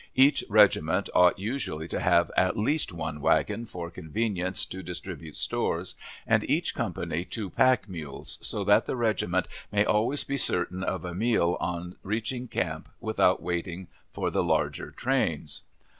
[0.15, 5.93] Each regiment ought usually to have at least one wagon for convenience to distribute stores,
[6.25, 11.05] and each company two pack mules, so that the regiment may always be certain of
[11.05, 15.61] a meal on reaching camp without waiting for the larger trains.